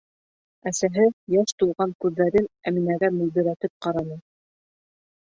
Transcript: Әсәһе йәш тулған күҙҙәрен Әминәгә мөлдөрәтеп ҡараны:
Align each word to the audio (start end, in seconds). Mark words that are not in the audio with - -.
Әсәһе 0.71 1.05
йәш 1.35 1.53
тулған 1.61 1.95
күҙҙәрен 2.05 2.51
Әминәгә 2.73 3.13
мөлдөрәтеп 3.21 3.81
ҡараны: 3.89 4.23